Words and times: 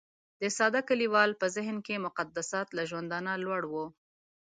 د 0.41 0.43
ساده 0.57 0.81
کليوال 0.89 1.31
په 1.41 1.45
ذهن 1.55 1.77
کې 1.85 2.03
مقدسات 2.07 2.67
له 2.77 2.83
ژوندانه 2.89 3.31
لوړ 3.45 3.61
وو. 3.71 3.85